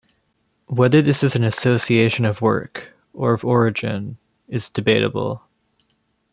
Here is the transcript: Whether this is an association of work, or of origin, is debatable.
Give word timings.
Whether 0.65 1.03
this 1.03 1.21
is 1.21 1.35
an 1.35 1.43
association 1.43 2.25
of 2.25 2.41
work, 2.41 2.91
or 3.13 3.33
of 3.35 3.45
origin, 3.45 4.17
is 4.47 4.67
debatable. 4.67 5.43